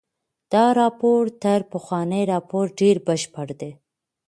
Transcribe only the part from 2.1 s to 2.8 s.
راپور